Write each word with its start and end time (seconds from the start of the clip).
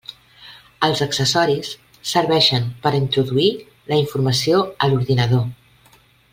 Els 0.87 1.03
accessoris 1.05 1.69
serveixen 2.13 2.65
per 2.87 2.95
introduir 3.01 3.47
la 3.93 4.01
informació 4.03 4.67
a 4.87 4.91
l'ordinador. 4.93 5.49